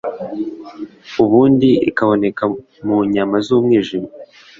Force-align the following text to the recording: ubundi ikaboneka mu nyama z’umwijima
ubundi 1.23 1.69
ikaboneka 1.89 2.43
mu 2.85 2.97
nyama 3.13 3.35
z’umwijima 3.45 4.09